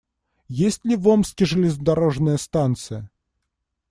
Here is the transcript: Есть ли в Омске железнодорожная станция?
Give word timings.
Есть 0.49 0.83
ли 0.83 0.95
в 0.95 1.07
Омске 1.07 1.45
железнодорожная 1.45 2.37
станция? 2.37 3.11